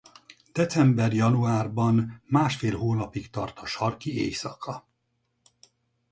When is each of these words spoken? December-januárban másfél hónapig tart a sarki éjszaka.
December-januárban 0.51 2.21
másfél 2.27 2.77
hónapig 2.77 3.29
tart 3.29 3.59
a 3.59 3.65
sarki 3.65 4.17
éjszaka. 4.17 4.85